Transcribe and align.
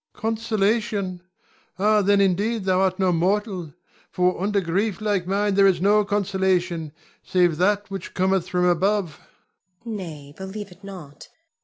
Consolation! 0.13 1.21
ah, 1.77 2.01
then 2.01 2.19
indeed 2.21 2.63
thou 2.63 2.81
art 2.81 2.97
no 2.97 3.11
mortal; 3.11 3.71
for 4.09 4.41
unto 4.41 4.59
grief 4.59 4.99
like 4.99 5.27
mine 5.27 5.53
there 5.53 5.67
is 5.67 5.79
no 5.79 6.03
consolation, 6.03 6.91
save 7.21 7.57
that 7.57 7.91
which 7.91 8.15
cometh 8.15 8.49
from 8.49 8.65
above. 8.65 9.19
Zuleika. 9.83 9.89
Nay, 9.95 10.33
believe 10.35 10.71
it 10.71 10.83
not. 10.83 11.27